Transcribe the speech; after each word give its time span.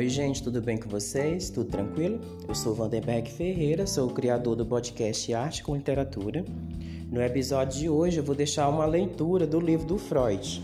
Oi, 0.00 0.08
gente, 0.08 0.42
tudo 0.42 0.62
bem 0.62 0.78
com 0.78 0.88
vocês? 0.88 1.50
Tudo 1.50 1.68
tranquilo? 1.68 2.22
Eu 2.48 2.54
sou 2.54 2.74
Vandenberg 2.74 3.30
Ferreira, 3.30 3.86
sou 3.86 4.08
o 4.08 4.14
criador 4.14 4.56
do 4.56 4.64
podcast 4.64 5.34
Arte 5.34 5.62
com 5.62 5.76
Literatura. 5.76 6.42
No 7.12 7.20
episódio 7.20 7.78
de 7.78 7.90
hoje, 7.90 8.16
eu 8.16 8.24
vou 8.24 8.34
deixar 8.34 8.66
uma 8.70 8.86
leitura 8.86 9.46
do 9.46 9.60
livro 9.60 9.86
do 9.86 9.98
Freud. 9.98 10.62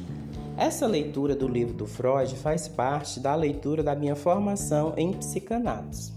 Essa 0.56 0.86
leitura 0.86 1.36
do 1.36 1.46
livro 1.46 1.74
do 1.74 1.86
Freud 1.86 2.34
faz 2.36 2.66
parte 2.66 3.20
da 3.20 3.34
leitura 3.34 3.82
da 3.82 3.94
minha 3.94 4.16
formação 4.16 4.94
em 4.96 5.12
psicanálise. 5.12 6.14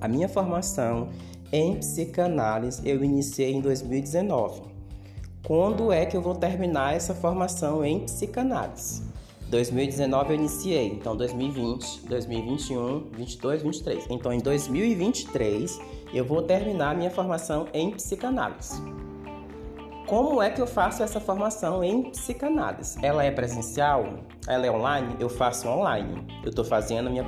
A 0.00 0.08
minha 0.08 0.26
formação 0.26 1.10
em 1.52 1.76
psicanálise 1.76 2.80
eu 2.88 3.04
iniciei 3.04 3.52
em 3.52 3.60
2019. 3.60 4.62
Quando 5.46 5.92
é 5.92 6.06
que 6.06 6.16
eu 6.16 6.22
vou 6.22 6.34
terminar 6.34 6.96
essa 6.96 7.14
formação 7.14 7.84
em 7.84 8.00
psicanálise? 8.00 9.02
2019 9.48 10.30
eu 10.30 10.34
iniciei, 10.36 10.88
então 10.88 11.16
2020, 11.16 12.06
2021, 12.06 13.10
22, 13.12 13.62
23. 13.62 14.06
Então 14.10 14.32
em 14.32 14.40
2023 14.40 15.80
eu 16.12 16.24
vou 16.24 16.42
terminar 16.42 16.96
minha 16.96 17.10
formação 17.10 17.66
em 17.72 17.90
psicanálise. 17.90 18.82
Como 20.06 20.42
é 20.42 20.50
que 20.50 20.60
eu 20.60 20.66
faço 20.66 21.02
essa 21.02 21.18
formação 21.18 21.82
em 21.82 22.10
psicanálise? 22.10 22.98
Ela 23.02 23.24
é 23.24 23.30
presencial? 23.30 24.18
Ela 24.46 24.66
é 24.66 24.70
online? 24.70 25.16
Eu 25.18 25.28
faço 25.28 25.66
online. 25.68 26.26
Eu 26.42 26.50
estou 26.50 26.64
fazendo 26.64 27.10
minha, 27.10 27.24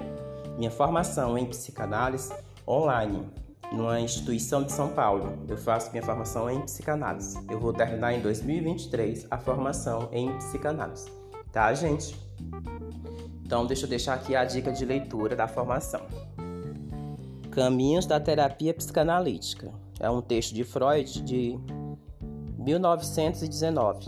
minha 0.59 0.71
formação 0.71 1.39
em 1.39 1.47
psicanálise 1.47 2.33
online, 2.69 3.27
numa 3.73 3.99
instituição 3.99 4.63
de 4.63 4.73
São 4.73 4.91
Paulo. 4.91 5.39
Eu 5.49 5.57
faço 5.57 5.91
minha 5.91 6.03
formação 6.03 6.51
em 6.51 6.61
psicanálise. 6.61 7.39
Eu 7.49 7.59
vou 7.59 7.73
terminar 7.73 8.13
em 8.13 8.21
2023 8.21 9.27
a 9.31 9.39
formação 9.39 10.11
em 10.13 10.37
psicanálise 10.37 11.16
tá, 11.57 11.73
gente? 11.73 12.15
Então, 13.43 13.65
deixa 13.65 13.87
eu 13.87 13.89
deixar 13.89 14.13
aqui 14.13 14.37
a 14.37 14.45
dica 14.45 14.71
de 14.71 14.85
leitura 14.85 15.35
da 15.35 15.49
formação. 15.49 16.03
Caminhos 17.51 18.05
da 18.05 18.21
Terapia 18.21 18.75
Psicanalítica. 18.75 19.73
É 19.99 20.11
um 20.11 20.21
texto 20.21 20.55
de 20.55 20.65
Freud 20.65 21.23
de 21.23 21.59
1919. 22.59 24.05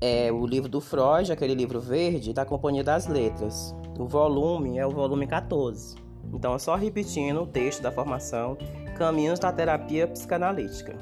É 0.00 0.32
o 0.32 0.44
livro 0.44 0.68
do 0.68 0.80
Freud, 0.80 1.30
aquele 1.30 1.54
livro 1.54 1.78
verde 1.78 2.32
da 2.32 2.44
Companhia 2.44 2.82
das 2.82 3.06
Letras. 3.06 3.72
O 3.96 4.08
volume 4.08 4.76
é 4.76 4.84
o 4.84 4.90
volume 4.90 5.28
14. 5.28 5.94
Então, 6.34 6.56
é 6.56 6.58
só 6.58 6.74
repetindo 6.74 7.42
o 7.42 7.46
texto 7.46 7.80
da 7.80 7.92
formação 7.92 8.58
Caminhos 8.98 9.38
da 9.38 9.52
Terapia 9.52 10.08
Psicanalítica. 10.08 10.96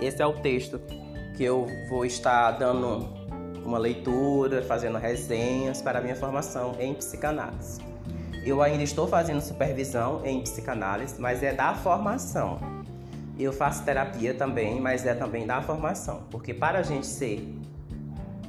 Esse 0.00 0.22
é 0.22 0.26
o 0.26 0.34
texto 0.34 0.80
que 1.36 1.42
eu 1.42 1.66
vou 1.88 2.04
estar 2.04 2.52
dando 2.52 3.15
uma 3.66 3.78
leitura, 3.78 4.62
fazendo 4.62 4.96
resenhas 4.96 5.82
para 5.82 5.98
a 5.98 6.02
minha 6.02 6.16
formação 6.16 6.76
em 6.78 6.94
psicanálise. 6.94 7.80
Eu 8.44 8.62
ainda 8.62 8.82
estou 8.82 9.08
fazendo 9.08 9.40
supervisão 9.40 10.24
em 10.24 10.40
psicanálise, 10.40 11.20
mas 11.20 11.42
é 11.42 11.52
da 11.52 11.74
formação. 11.74 12.60
Eu 13.38 13.52
faço 13.52 13.84
terapia 13.84 14.32
também, 14.32 14.80
mas 14.80 15.04
é 15.04 15.14
também 15.14 15.46
da 15.46 15.60
formação, 15.60 16.22
porque 16.30 16.54
para 16.54 16.78
a 16.78 16.82
gente 16.82 17.06
ser 17.06 17.54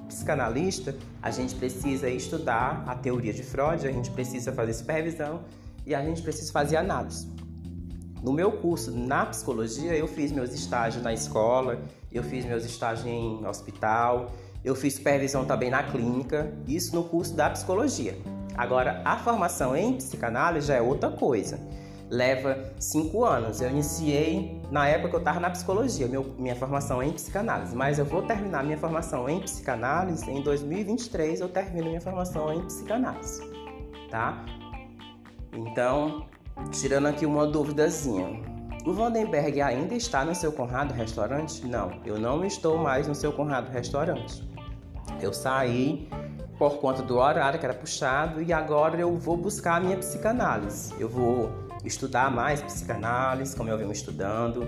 psicanalista, 0.08 0.96
a 1.22 1.30
gente 1.32 1.56
precisa 1.56 2.10
estudar 2.10 2.84
a 2.88 2.96
teoria 2.96 3.34
de 3.34 3.44
Freud, 3.44 3.88
a 3.88 3.92
gente 3.92 4.10
precisa 4.12 4.52
fazer 4.54 4.74
supervisão 4.74 5.42
e 5.86 5.94
a 5.94 6.02
gente 6.04 6.22
precisa 6.22 6.52
fazer 6.52 6.78
análise. 6.78 7.28
No 8.22 8.34
meu 8.34 8.52
curso 8.52 8.92
na 8.92 9.26
psicologia, 9.26 9.96
eu 9.96 10.08
fiz 10.08 10.32
meus 10.32 10.54
estágios 10.54 11.04
na 11.04 11.14
escola, 11.14 11.82
eu 12.12 12.24
fiz 12.24 12.46
meus 12.46 12.66
estágios 12.66 13.06
em 13.06 13.46
hospital, 13.46 14.32
eu 14.68 14.76
fiz 14.76 14.96
supervisão 14.96 15.46
também 15.46 15.70
na 15.70 15.82
clínica, 15.82 16.52
isso 16.68 16.94
no 16.94 17.06
curso 17.06 17.34
da 17.34 17.50
psicologia. 17.50 18.18
Agora, 18.58 19.02
a 19.06 19.18
formação 19.18 19.78
em 19.78 19.94
psicanálise 19.94 20.68
já 20.68 20.76
é 20.76 20.82
outra 20.82 21.10
coisa. 21.10 21.58
Leva 22.10 22.74
cinco 22.78 23.24
anos. 23.24 23.62
Eu 23.62 23.70
iniciei 23.70 24.62
na 24.70 24.88
época 24.88 25.10
que 25.10 25.16
eu 25.16 25.20
estava 25.20 25.40
na 25.40 25.50
psicologia, 25.50 26.08
meu, 26.08 26.36
minha 26.38 26.56
formação 26.56 27.02
em 27.02 27.14
psicanálise. 27.14 27.74
Mas 27.76 27.98
eu 27.98 28.04
vou 28.04 28.24
terminar 28.24 28.64
minha 28.64 28.78
formação 28.78 29.30
em 29.30 29.40
psicanálise 29.40 30.30
em 30.30 30.42
2023. 30.42 31.40
Eu 31.40 31.48
termino 31.48 31.88
minha 31.88 32.02
formação 32.02 32.52
em 32.54 32.66
psicanálise, 32.66 33.42
tá? 34.10 34.46
Então, 35.54 36.26
tirando 36.72 37.08
aqui 37.08 37.26
uma 37.26 37.48
duvidazinha. 37.48 38.42
O 38.86 38.94
Vandenberg 38.94 39.62
ainda 39.62 39.96
está 39.96 40.26
no 40.26 40.34
seu 40.34 40.52
Conrado 40.52 40.94
Restaurante? 40.94 41.66
Não, 41.66 42.02
eu 42.06 42.18
não 42.20 42.44
estou 42.44 42.78
mais 42.78 43.08
no 43.08 43.16
seu 43.16 43.32
Conrado 43.32 43.70
Restaurante. 43.70 44.48
Eu 45.22 45.34
saí 45.34 46.08
por 46.58 46.78
conta 46.78 47.02
do 47.02 47.18
horário 47.18 47.60
que 47.60 47.66
era 47.66 47.74
puxado 47.74 48.42
e 48.42 48.52
agora 48.52 49.00
eu 49.00 49.18
vou 49.18 49.38
buscar 49.38 49.76
a 49.76 49.80
minha 49.80 49.98
psicanálise. 49.98 50.94
Eu 51.00 51.10
vou 51.10 51.52
estudar 51.84 52.32
mais 52.32 52.62
psicanálise, 52.62 53.56
como 53.56 53.70
eu 53.70 53.78
venho 53.78 53.92
estudando, 53.92 54.68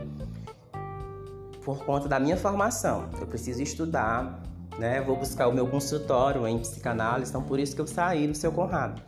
por 1.63 1.83
conta 1.85 2.07
da 2.07 2.19
minha 2.19 2.37
formação. 2.37 3.09
Eu 3.19 3.27
preciso 3.27 3.61
estudar, 3.61 4.41
né? 4.77 5.01
Vou 5.01 5.15
buscar 5.15 5.47
o 5.47 5.53
meu 5.53 5.67
consultório 5.67 6.47
em 6.47 6.59
psicanálise, 6.59 7.29
então 7.29 7.43
por 7.43 7.59
isso 7.59 7.75
que 7.75 7.81
eu 7.81 7.87
saí 7.87 8.27
do 8.27 8.35
seu 8.35 8.51
Conrado. 8.51 9.01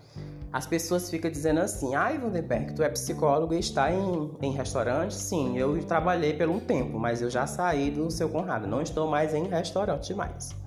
As 0.54 0.68
pessoas 0.68 1.10
ficam 1.10 1.32
dizendo 1.32 1.62
assim: 1.62 1.96
ai, 1.96 2.18
Vandenberg, 2.18 2.74
tu 2.74 2.84
é 2.84 2.90
psicólogo 2.90 3.54
e 3.54 3.60
está 3.60 3.92
em, 3.92 4.32
em 4.42 4.52
restaurante? 4.52 5.14
Sim, 5.14 5.58
eu 5.58 5.82
trabalhei 5.86 6.34
por 6.34 6.50
um 6.50 6.60
tempo, 6.60 7.00
mas 7.00 7.22
eu 7.22 7.30
já 7.30 7.48
saí 7.48 7.90
do 7.90 8.12
seu 8.12 8.28
Conrado, 8.28 8.68
não 8.68 8.82
estou 8.82 9.08
mais 9.08 9.34
em 9.34 9.48
restaurante 9.48 10.14
mais 10.14 10.61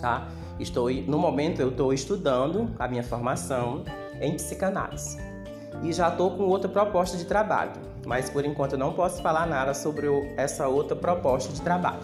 tá? 0.00 0.28
Estou 0.58 0.90
no 0.90 1.18
momento 1.18 1.60
eu 1.60 1.70
estou 1.70 1.92
estudando 1.92 2.70
a 2.78 2.86
minha 2.86 3.02
formação 3.02 3.84
em 4.20 4.34
psicanálise 4.34 5.18
e 5.82 5.92
já 5.92 6.08
estou 6.08 6.36
com 6.36 6.44
outra 6.44 6.68
proposta 6.68 7.16
de 7.16 7.24
trabalho, 7.24 7.72
mas 8.06 8.28
por 8.28 8.44
enquanto 8.44 8.72
eu 8.72 8.78
não 8.78 8.92
posso 8.92 9.22
falar 9.22 9.46
nada 9.46 9.72
sobre 9.72 10.06
essa 10.36 10.68
outra 10.68 10.94
proposta 10.94 11.52
de 11.52 11.60
trabalho. 11.62 12.00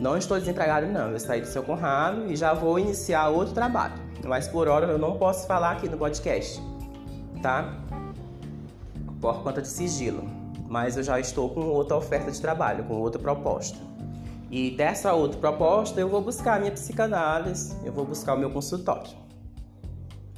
Não 0.00 0.16
estou 0.16 0.38
desempregado 0.38 0.86
não, 0.86 1.10
eu 1.10 1.20
saí 1.20 1.40
do 1.40 1.46
seu 1.46 1.62
Conrado 1.62 2.26
e 2.26 2.34
já 2.34 2.52
vou 2.52 2.78
iniciar 2.78 3.28
outro 3.28 3.54
trabalho, 3.54 3.94
mas 4.24 4.48
por 4.48 4.66
hora 4.66 4.86
eu 4.86 4.98
não 4.98 5.16
posso 5.16 5.46
falar 5.46 5.72
aqui 5.72 5.88
no 5.88 5.96
podcast, 5.96 6.60
tá? 7.40 7.78
Por 9.20 9.42
conta 9.44 9.62
de 9.62 9.68
sigilo, 9.68 10.24
mas 10.68 10.96
eu 10.96 11.04
já 11.04 11.20
estou 11.20 11.48
com 11.50 11.60
outra 11.60 11.96
oferta 11.96 12.32
de 12.32 12.40
trabalho, 12.40 12.82
com 12.84 12.94
outra 12.94 13.20
proposta. 13.20 13.78
E 14.52 14.70
dessa 14.70 15.14
outra 15.14 15.40
proposta, 15.40 15.98
eu 15.98 16.10
vou 16.10 16.20
buscar 16.20 16.56
a 16.56 16.58
minha 16.58 16.72
psicanálise, 16.72 17.74
eu 17.86 17.90
vou 17.90 18.04
buscar 18.04 18.34
o 18.34 18.38
meu 18.38 18.50
consultório. 18.50 19.10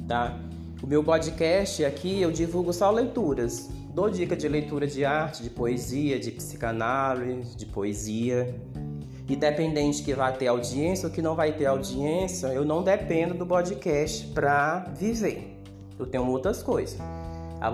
Tá? 0.07 0.39
O 0.81 0.87
meu 0.87 1.03
podcast 1.03 1.85
aqui 1.85 2.23
eu 2.23 2.31
divulgo 2.31 2.73
só 2.73 2.93
leituras. 2.93 3.69
Dou 3.93 4.09
dica 4.09 4.37
de 4.37 4.49
leitura 4.49 4.87
de 4.87 5.05
arte, 5.05 5.43
de 5.43 5.51
poesia, 5.51 6.21
de 6.21 6.31
psicanálise, 6.31 7.57
de 7.57 7.67
poesia. 7.67 8.55
Independente 9.29 10.05
que 10.05 10.15
vai 10.15 10.33
ter 10.37 10.47
audiência 10.47 11.09
ou 11.09 11.13
que 11.13 11.21
não 11.21 11.35
vai 11.35 11.53
ter 11.53 11.67
audiência, 11.67 12.47
eu 12.49 12.65
não 12.65 12.85
dependo 12.85 13.35
do 13.35 13.45
podcast 13.45 14.29
para 14.29 14.93
viver. 14.97 15.61
Eu 15.99 16.07
tenho 16.07 16.25
outras 16.29 16.63
coisas. 16.63 17.01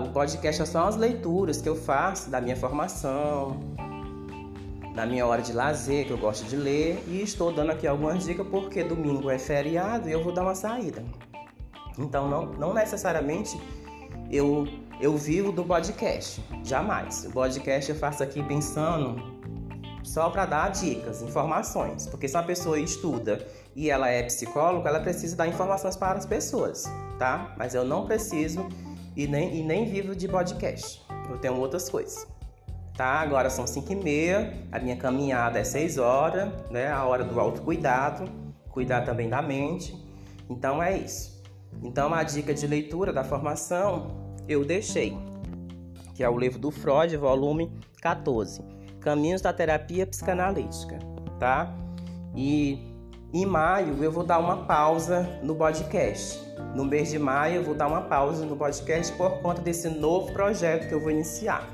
O 0.03 0.09
podcast 0.09 0.65
são 0.65 0.87
as 0.87 0.95
leituras 0.95 1.61
que 1.61 1.69
eu 1.69 1.75
faço 1.75 2.31
da 2.31 2.41
minha 2.41 2.55
formação, 2.55 3.59
na 4.93 5.05
minha 5.05 5.25
hora 5.25 5.41
de 5.41 5.53
lazer, 5.53 6.05
que 6.05 6.11
eu 6.11 6.17
gosto 6.17 6.45
de 6.45 6.55
ler, 6.55 7.01
e 7.07 7.21
estou 7.21 7.51
dando 7.51 7.71
aqui 7.71 7.87
algumas 7.87 8.25
dicas 8.25 8.45
porque 8.47 8.83
domingo 8.83 9.29
é 9.29 9.39
feriado 9.39 10.09
e 10.09 10.11
eu 10.11 10.23
vou 10.23 10.33
dar 10.33 10.43
uma 10.43 10.55
saída. 10.55 11.03
Então, 11.97 12.29
não, 12.29 12.45
não 12.45 12.73
necessariamente 12.73 13.59
eu, 14.29 14.67
eu 14.99 15.15
vivo 15.15 15.51
do 15.51 15.63
podcast, 15.63 16.43
jamais. 16.63 17.25
O 17.25 17.31
podcast 17.31 17.91
eu 17.91 17.97
faço 17.97 18.23
aqui 18.23 18.43
pensando 18.43 19.41
só 20.03 20.29
para 20.29 20.45
dar 20.45 20.69
dicas, 20.69 21.21
informações, 21.21 22.07
porque 22.07 22.27
se 22.27 22.35
uma 22.35 22.43
pessoa 22.43 22.79
estuda 22.79 23.45
e 23.75 23.89
ela 23.89 24.09
é 24.09 24.23
psicóloga, 24.23 24.89
ela 24.89 24.99
precisa 24.99 25.35
dar 25.35 25.47
informações 25.47 25.95
para 25.95 26.17
as 26.17 26.25
pessoas, 26.25 26.83
tá? 27.17 27.53
Mas 27.57 27.75
eu 27.75 27.85
não 27.85 28.05
preciso 28.05 28.67
e 29.15 29.27
nem, 29.27 29.57
e 29.57 29.63
nem 29.63 29.85
vivo 29.85 30.15
de 30.15 30.27
podcast. 30.27 31.01
Eu 31.29 31.37
tenho 31.37 31.57
outras 31.57 31.89
coisas 31.89 32.27
tá? 32.95 33.19
Agora 33.19 33.49
são 33.49 33.65
5 33.65 33.91
e 33.91 33.95
meia, 33.95 34.53
a 34.71 34.79
minha 34.79 34.95
caminhada 34.95 35.59
é 35.59 35.63
6 35.63 35.97
horas, 35.97 36.49
né? 36.69 36.91
A 36.91 37.05
hora 37.05 37.23
do 37.23 37.39
autocuidado, 37.39 38.25
cuidar 38.69 39.01
também 39.01 39.29
da 39.29 39.41
mente. 39.41 39.95
Então 40.49 40.81
é 40.81 40.97
isso. 40.97 41.41
Então 41.81 42.13
a 42.13 42.23
dica 42.23 42.53
de 42.53 42.67
leitura 42.67 43.13
da 43.13 43.23
formação 43.23 44.35
eu 44.47 44.65
deixei, 44.65 45.17
que 46.13 46.23
é 46.23 46.29
o 46.29 46.37
livro 46.37 46.59
do 46.59 46.71
Freud, 46.71 47.15
volume 47.17 47.71
14, 48.01 48.61
Caminhos 48.99 49.41
da 49.41 49.53
Terapia 49.53 50.05
Psicanalítica, 50.05 50.99
tá? 51.39 51.73
E 52.35 52.91
em 53.33 53.45
maio 53.45 54.03
eu 54.03 54.11
vou 54.11 54.23
dar 54.23 54.39
uma 54.39 54.65
pausa 54.65 55.39
no 55.41 55.55
podcast. 55.55 56.39
No 56.75 56.85
mês 56.85 57.09
de 57.09 57.17
maio 57.17 57.55
eu 57.55 57.63
vou 57.63 57.73
dar 57.73 57.87
uma 57.87 58.01
pausa 58.01 58.45
no 58.45 58.55
podcast 58.55 59.11
por 59.13 59.41
conta 59.41 59.61
desse 59.61 59.89
novo 59.89 60.31
projeto 60.33 60.87
que 60.87 60.93
eu 60.93 60.99
vou 60.99 61.09
iniciar. 61.09 61.67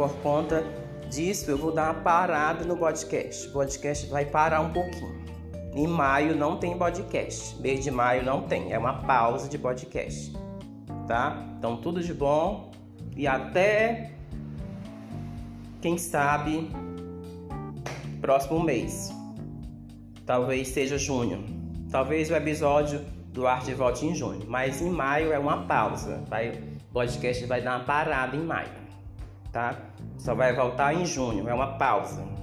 Por 0.00 0.16
conta 0.22 0.64
disso, 1.10 1.50
eu 1.50 1.58
vou 1.58 1.72
dar 1.72 1.92
uma 1.92 2.02
parada 2.02 2.64
no 2.64 2.74
podcast. 2.74 3.46
O 3.48 3.52
podcast 3.52 4.06
vai 4.06 4.24
parar 4.24 4.62
um 4.62 4.72
pouquinho, 4.72 5.22
Em 5.74 5.86
maio 5.86 6.34
não 6.34 6.56
tem 6.56 6.74
podcast. 6.78 7.60
Mês 7.60 7.84
de 7.84 7.90
maio 7.90 8.24
não 8.24 8.44
tem. 8.44 8.72
É 8.72 8.78
uma 8.78 9.02
pausa 9.02 9.46
de 9.46 9.58
podcast. 9.58 10.32
Tá? 11.06 11.46
Então 11.58 11.76
tudo 11.76 12.02
de 12.02 12.14
bom 12.14 12.70
e 13.14 13.26
até 13.26 14.12
quem 15.82 15.98
sabe 15.98 16.70
próximo 18.22 18.58
mês. 18.62 19.12
Talvez 20.24 20.68
seja 20.68 20.96
junho. 20.96 21.44
Talvez 21.90 22.30
o 22.30 22.34
episódio 22.34 23.04
do 23.34 23.46
Arte 23.46 23.74
volte 23.74 24.06
em 24.06 24.14
junho, 24.14 24.46
mas 24.48 24.80
em 24.80 24.88
maio 24.88 25.30
é 25.30 25.38
uma 25.38 25.66
pausa. 25.66 26.24
Vai, 26.26 26.52
o 26.88 26.92
podcast 26.94 27.44
vai 27.44 27.60
dar 27.60 27.76
uma 27.76 27.84
parada 27.84 28.34
em 28.34 28.42
maio, 28.42 28.80
tá? 29.52 29.76
Só 30.18 30.34
vai 30.34 30.54
voltar 30.54 30.94
em 30.94 31.04
junho, 31.04 31.48
é 31.48 31.54
uma 31.54 31.78
pausa. 31.78 32.39